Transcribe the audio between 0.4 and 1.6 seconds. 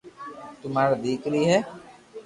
تو ماري ديڪري ھي